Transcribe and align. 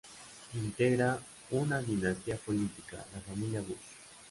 Integra 0.55 1.19
una 1.51 1.79
dinastía 1.83 2.35
política, 2.35 3.05
la 3.13 3.21
familia 3.21 3.61
Bush. 3.61 3.77